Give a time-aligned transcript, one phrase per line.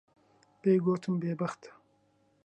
[0.61, 1.71] پێی گوتم بێبەختە.